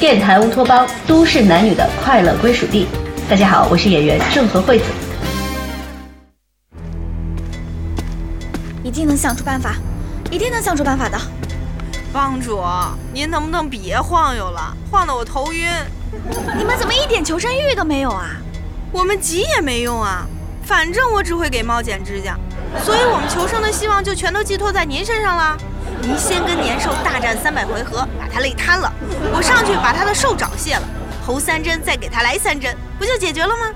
[0.00, 2.88] 电台乌托邦，都市男女的快乐归属地。
[3.28, 4.84] 大家好，我是演员郑和惠子。
[8.82, 9.74] 一定能想出办法，
[10.30, 11.20] 一定能想出办法的。
[12.14, 12.62] 帮主，
[13.12, 15.68] 您能不能别晃悠了，晃得我头晕。
[16.56, 18.30] 你们怎么一点求生欲都没有啊？
[18.90, 20.26] 我们急也没用啊，
[20.64, 22.38] 反正我只会给猫剪指甲，
[22.82, 25.58] 所以我们求生的希望就全都寄托在您身上了。
[26.02, 28.90] 您先跟年兽大战三百回合，把他累瘫了，
[29.34, 30.82] 我上去把他的兽爪卸了，
[31.24, 33.70] 头三针再给他来三针，不就解决了吗？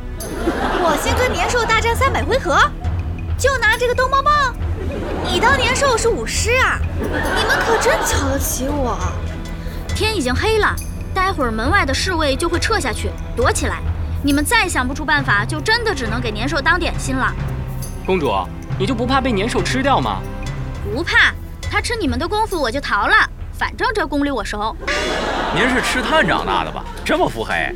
[0.80, 2.58] 我先跟年兽大战三百回合，
[3.36, 4.54] 就拿这个逗猫棒？
[5.22, 6.78] 你当年兽是舞狮啊？
[6.98, 8.98] 你们可真瞧得起我！
[9.94, 10.74] 天已经黑了，
[11.12, 13.78] 待会儿门外的侍卫就会撤下去，躲起来。
[14.22, 17.30] 你们再想不出办法，就真的只能给年兽当点心了。
[18.06, 18.32] 公主，
[18.78, 20.20] 你就不怕被年兽吃掉吗？
[20.82, 21.32] 不怕，
[21.74, 23.16] 他吃你们的功夫我就逃了。
[23.52, 24.76] 反正这功力我熟。
[25.52, 26.84] 您是吃炭长大的吧？
[27.04, 27.74] 这么腹黑？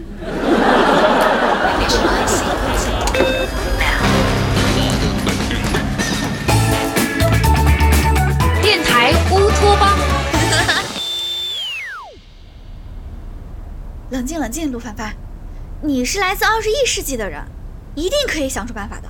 [8.62, 9.98] 电台乌托邦。
[14.10, 15.12] 冷静冷静，陆凡凡，
[15.82, 17.42] 你是来自二十一世纪的人，
[17.96, 19.08] 一定可以想出办法的。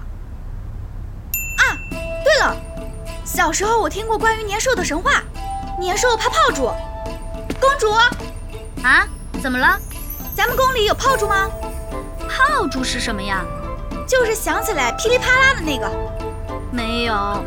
[3.28, 5.22] 小时候我听过关于年兽的神话，
[5.78, 6.72] 年兽怕炮竹。
[7.60, 7.92] 公主，
[8.82, 9.06] 啊，
[9.42, 9.78] 怎么了？
[10.34, 11.46] 咱们宫里有炮竹吗？
[12.26, 13.44] 炮竹是什么呀？
[14.06, 15.90] 就是响起来噼里啪啦的那个。
[16.72, 17.44] 没有。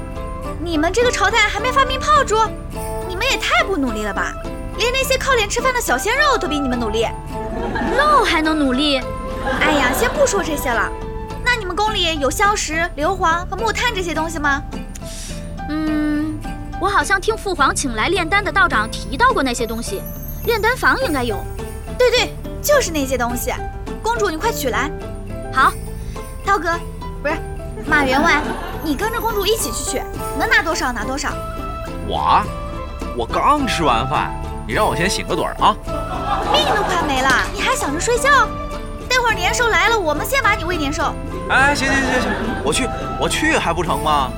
[0.63, 2.37] 你们这个朝代还没发明炮竹，
[3.07, 4.35] 你们也太不努力了吧！
[4.77, 7.07] 连那些靠脸吃饭的小鲜肉都比你们努力。
[7.97, 9.01] 肉还能努力？
[9.59, 10.91] 哎呀，先不说这些了。
[11.43, 14.61] 那你们宫里有硝石、硫磺和木炭这些东西吗？
[15.71, 16.37] 嗯，
[16.81, 20.01] 我好像听父皇请来炼丹的道长提到过那些东西。
[20.45, 21.37] 炼丹房应该有。
[21.97, 23.53] 对对，就是那些东西。
[24.03, 24.91] 公主，你快取来。
[25.53, 25.71] 好，
[26.45, 26.77] 涛哥，
[27.23, 27.35] 不是
[27.85, 28.41] 马员外，
[28.83, 30.01] 你跟着公主一起去取，
[30.37, 31.29] 能拿多少拿多少。
[32.05, 32.43] 我，
[33.17, 34.29] 我刚吃完饭，
[34.67, 35.73] 你让我先醒个盹儿啊。
[36.51, 38.29] 命都快没了，你还想着睡觉？
[39.07, 41.13] 待会儿年兽来了，我们先把你喂年兽。
[41.49, 42.31] 哎，行行行行，
[42.63, 44.31] 我去，我去还不成吗？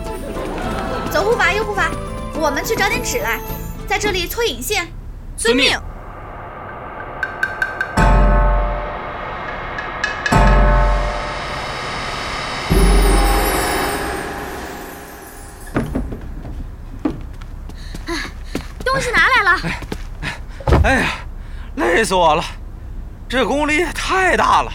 [1.14, 1.92] 左护法，右护法，
[2.34, 3.40] 我们去找点纸来，
[3.88, 4.88] 在这里搓引线。
[5.38, 5.80] 遵命。
[18.08, 18.16] 哎，
[18.84, 19.60] 东西拿来了。
[20.84, 21.10] 哎呀，
[21.76, 22.44] 累死我了！
[23.30, 24.72] 这功力也太大了，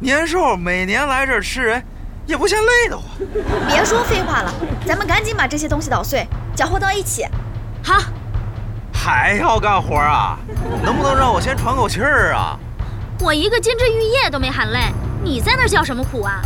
[0.00, 1.82] 年兽每年来这儿吃人，
[2.26, 3.06] 也不嫌累得慌。
[3.68, 4.52] 别说废话了，
[4.86, 7.26] 咱们赶紧把这些东西捣碎，搅和到一起。
[7.84, 8.00] 好。
[8.92, 10.38] 还要干活啊？
[10.84, 12.56] 能不能让我先喘口气儿啊？
[13.20, 14.78] 我一个金枝玉叶都没喊累，
[15.24, 16.40] 你在那叫什么苦啊？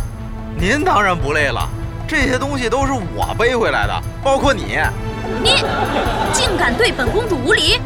[0.59, 1.69] 您当然不累了，
[2.07, 4.79] 这些东西都是我背回来的，包括你。
[5.43, 5.63] 你
[6.33, 7.79] 竟敢对本公主无礼！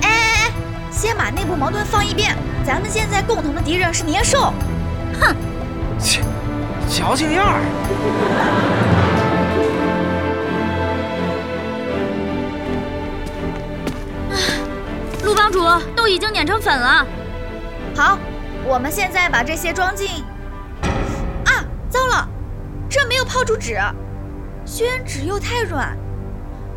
[0.00, 0.52] 哎哎哎，
[0.90, 2.34] 先把内部矛盾放一边，
[2.64, 4.52] 咱们现在共同的敌人是年兽。
[5.20, 5.34] 哼，
[5.98, 6.22] 切，
[6.88, 7.60] 矫情样儿。
[15.24, 17.06] 陆帮主都已经碾成粉了。
[17.96, 18.18] 好，
[18.64, 20.24] 我们现在把这些装进。
[21.46, 22.28] 啊，糟了，
[22.88, 23.78] 这没有泡竹纸，
[24.64, 25.96] 宣纸又太软。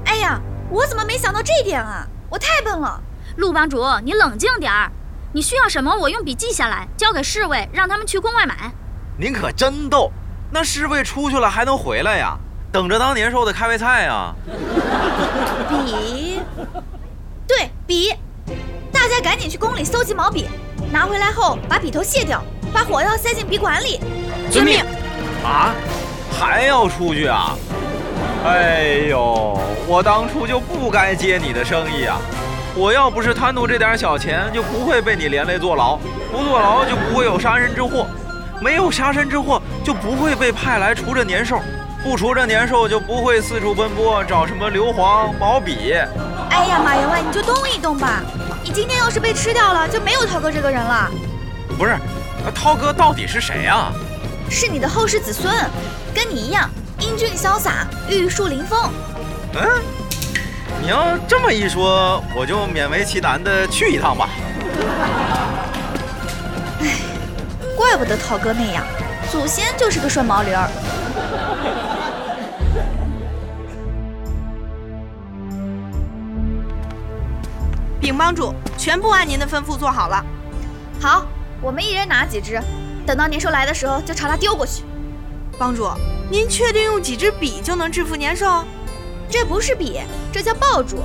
[0.05, 2.07] 哎呀，我怎么没想到这点啊！
[2.29, 3.01] 我太笨了。
[3.35, 4.91] 陆帮主，你冷静点儿。
[5.33, 8.71] 你需要什么，我用笔记下来，交给侍卫，让他们去宫外买。
[9.19, 10.11] 您可真逗，
[10.51, 12.37] 那侍卫出去了还能回来呀？
[12.71, 14.31] 等着当年兽的开胃菜呀？
[15.67, 16.39] 笔，
[17.47, 18.13] 对，笔。
[18.91, 20.47] 大家赶紧去宫里搜集毛笔，
[20.91, 23.99] 拿回来后把笔头卸掉，把火药塞进笔管里。
[24.51, 24.85] 遵命。
[25.43, 25.73] 啊，
[26.31, 27.57] 还要出去啊？
[28.45, 32.17] 哎呦，我当初就不该接你的生意啊！
[32.75, 35.97] 我要不是贪图这点小钱，就不会被你连累坐牢。
[36.31, 38.05] 不坐牢就不会有杀人之祸，
[38.61, 41.61] 没有杀身之祸就不会被派来除这年兽，
[42.03, 45.93] 不除这年兽就不会四处奔波找什么硫磺、毛笔。
[46.49, 48.21] 哎呀，马员外，你就动一动吧。
[48.63, 51.09] 你今天要是被吃掉了，就没有涛哥这个人了。
[51.77, 51.97] 不是，
[52.55, 53.91] 涛哥到底是谁啊？
[54.49, 55.53] 是你的后世子孙，
[56.15, 56.69] 跟你一样
[56.99, 58.89] 英俊潇洒、玉树临风。
[59.53, 59.67] 嗯，
[60.81, 64.29] 你要这么一说，我就勉为其难的去一趟吧。
[67.77, 68.83] 哎，怪不得涛哥那样，
[69.31, 70.67] 祖先就是个顺毛驴儿。
[78.01, 80.25] 禀帮主，全部按您的吩咐做好了。
[80.99, 81.27] 好，
[81.61, 82.59] 我们一人拿几支，
[83.05, 84.83] 等到年兽来的时候就朝它丢过去。
[85.59, 85.87] 帮主，
[86.31, 88.63] 您确定用几支笔就能制服年兽？
[89.29, 90.01] 这不是笔，
[90.31, 91.03] 这叫爆竹。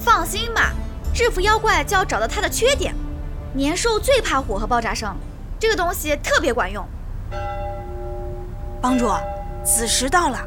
[0.00, 0.72] 放心吧，
[1.14, 2.92] 制服妖怪就要找到它的缺点。
[3.52, 5.14] 年兽最怕火和爆炸声，
[5.60, 6.86] 这个东西特别管用。
[8.80, 9.10] 帮主，
[9.64, 10.38] 子时到了。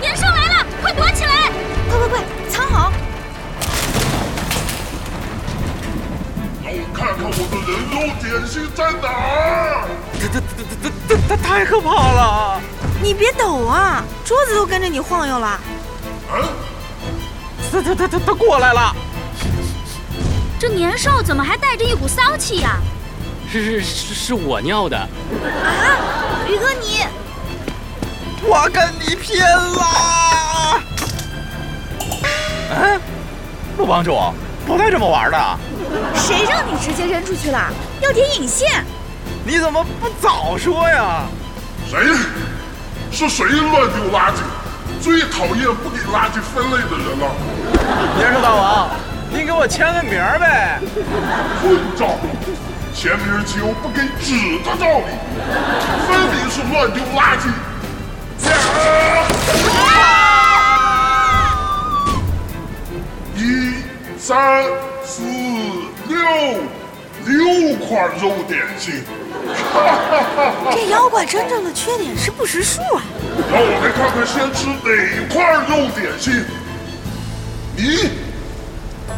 [0.00, 1.50] 年兽来了，快躲起来！
[1.88, 2.20] 快快快，
[2.50, 2.92] 藏好！
[6.62, 9.88] 让我看看我的人肉点心在哪儿！
[10.20, 12.60] 这这这这这这太可怕了！
[13.02, 15.58] 你别抖啊，桌子都跟着你晃悠了。
[16.32, 16.44] 嗯，
[17.74, 18.94] 他他他他他过来了！
[20.60, 22.76] 这年兽怎么还带着一股骚气呀？
[23.50, 24.96] 是是是是我尿的。
[24.96, 25.08] 啊，
[26.48, 27.04] 宇哥你，
[28.42, 30.80] 我跟你拼了！
[32.70, 33.00] 哎，
[33.76, 34.16] 陆帮主，
[34.64, 35.58] 不带这么玩的。
[36.14, 37.72] 谁让你直接扔出去了？
[38.00, 38.84] 要点引线。
[39.44, 41.24] 你怎么不早说呀？
[41.90, 41.98] 谁？
[43.10, 44.38] 是谁乱丢垃圾？
[45.04, 47.28] 最讨厌不给垃圾分类的人了！
[48.16, 48.88] 年兽大王，
[49.30, 50.80] 您给我签个名儿呗。
[51.60, 52.08] 混账！
[52.94, 55.04] 签名岂有不给纸的道理，
[56.08, 57.52] 分明是乱丢垃圾！
[63.36, 63.74] 一、
[64.16, 64.64] 三、
[65.04, 65.22] 四、
[66.08, 66.16] 六，
[67.24, 69.02] 六块肉点心。
[70.72, 73.02] 这妖怪真正的缺点是不识数啊！
[73.52, 74.84] 让我来看看先吃哪
[75.28, 76.44] 块肉点心。
[77.76, 78.08] 你，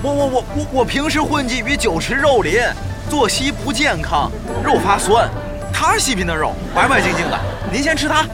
[0.03, 2.61] 我我我我我平时混迹于酒池肉林，
[3.09, 4.31] 作息不健康，
[4.65, 5.31] 肉发酸。
[5.73, 7.39] 他细品的肉白白净净的，
[7.71, 8.25] 您先吃它。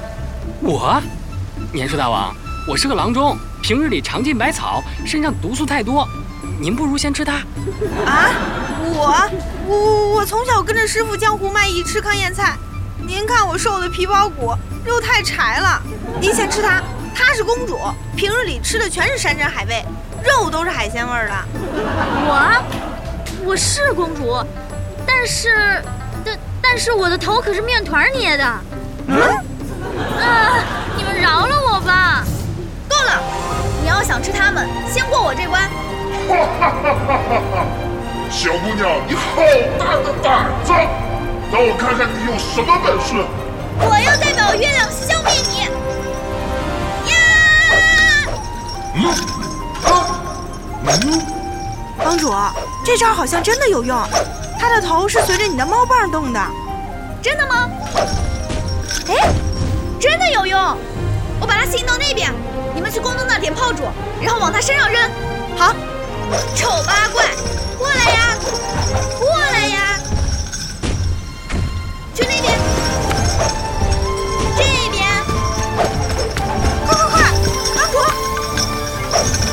[0.60, 1.02] 我，
[1.72, 2.34] 年兽大王，
[2.68, 6.08] 我是个郎中，平日里常进百草，身上毒素太多，
[6.60, 7.34] 您不如先吃它。
[8.06, 8.30] 啊，
[8.94, 9.28] 我
[9.66, 12.56] 我我从小跟着师傅江湖卖艺，吃糠咽菜。
[13.06, 14.54] 您看我瘦的皮包骨，
[14.84, 15.80] 肉太柴了。
[16.20, 16.80] 您先吃它，
[17.14, 17.78] 她是公主，
[18.16, 19.84] 平日里吃的全是山珍海味，
[20.24, 21.34] 肉都是海鲜味儿的。
[22.26, 24.36] 我，我是公主，
[25.06, 25.82] 但是，
[26.24, 28.44] 但但是我的头可是面团捏的。
[29.06, 29.20] 嗯，
[30.20, 30.64] 啊，
[30.96, 32.24] 你们饶了我吧！
[32.88, 33.20] 够了，
[33.82, 35.70] 你要想吃它们，先过我这关。
[38.32, 39.42] 小姑娘，你好
[39.78, 40.72] 大的胆子！
[41.52, 43.22] 让我看看你有什么本事！
[43.78, 45.68] 我要代表月亮消灭你！
[47.10, 47.14] 呀！
[48.94, 49.04] 嗯，
[49.84, 50.16] 啊，
[50.82, 51.22] 嗯，
[52.02, 52.32] 帮主，
[52.82, 54.02] 这招好像真的有用，
[54.58, 56.40] 它的头是随着你的猫棒动的。
[57.20, 57.68] 真的吗？
[59.08, 59.28] 哎，
[60.00, 60.58] 真的有用！
[61.38, 62.32] 我把它吸引到那边，
[62.74, 63.82] 你们去宫灯那点炮竹，
[64.22, 65.02] 然后往他身上扔。
[65.54, 65.74] 好，
[66.54, 67.24] 丑八怪，
[67.78, 68.36] 过来呀，
[69.18, 69.98] 过来呀！
[72.14, 72.58] 去那边，
[74.56, 75.00] 这边，
[76.86, 77.14] 快快快，
[77.74, 77.94] 帮主！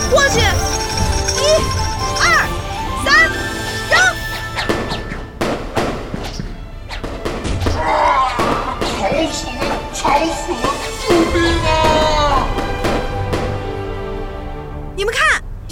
[0.09, 0.39] 过去！
[1.35, 1.41] 一、
[2.21, 2.23] 二、
[3.03, 3.07] 三，
[3.89, 3.93] 扔！
[7.75, 7.79] 啊，
[8.81, 8.89] 吵
[9.33, 9.61] 死了，
[9.93, 9.99] 吵
[10.33, 10.55] 死了！
[11.07, 11.67] 救命啊！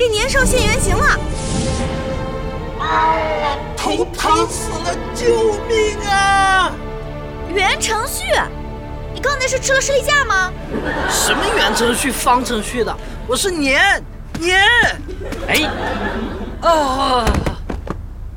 [0.07, 1.19] 年兽现原形了。
[2.79, 3.15] 啊，
[3.75, 4.95] 头疼死了！
[5.15, 6.71] 救命啊！
[7.53, 8.23] 原程序，
[9.13, 10.51] 你刚才是吃了士力架吗？
[11.09, 12.95] 什么原程序、方程序的？
[13.27, 14.03] 我是年
[14.39, 14.61] 年。
[15.47, 15.69] 哎，
[16.61, 17.25] 啊！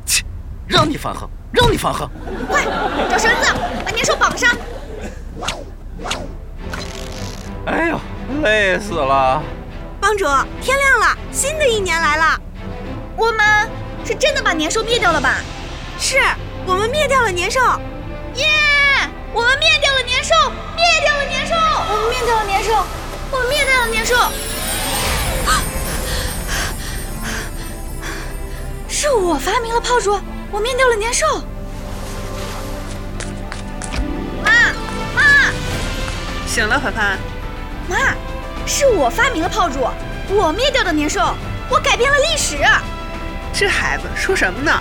[0.07, 0.25] 切，
[0.67, 2.09] 让你反横，让你反横！
[2.49, 2.65] 快，
[3.11, 4.51] 找绳子把年兽绑上！
[7.67, 8.01] 哎呦，
[8.43, 9.43] 累死了！
[10.01, 10.25] 帮主，
[10.63, 12.41] 天亮了，新的一年来了。
[13.17, 13.71] 我们
[14.05, 15.37] 是真的把年兽灭掉了吧？
[15.99, 16.19] 是
[16.67, 17.61] 我们灭掉了年兽。
[18.35, 18.47] 耶！
[19.33, 20.35] 我们灭掉了年兽，
[20.75, 21.55] 灭掉了年兽，
[21.89, 22.85] 我们灭掉了年兽，
[23.31, 24.17] 我们灭掉了年兽。
[28.89, 31.27] 是我发明了炮竹，我灭掉了年兽。
[34.45, 34.51] 妈
[35.15, 35.53] 妈
[36.47, 37.19] 醒了，凡凡。
[37.89, 37.97] 妈，
[38.67, 39.87] 是我发明了炮竹，
[40.29, 41.35] 我灭掉的年兽，
[41.69, 42.59] 我改变了历史。
[43.53, 44.73] 这孩子说什么呢？